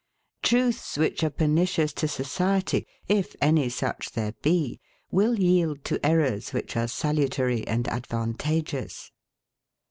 [0.41, 4.79] Truths which are pernicious to society, if any such there be,
[5.11, 9.11] will yield to errors which are salutary and ADVANTAGEOUS.